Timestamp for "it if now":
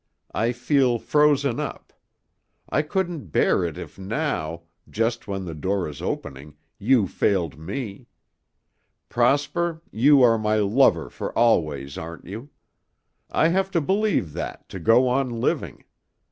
3.63-4.63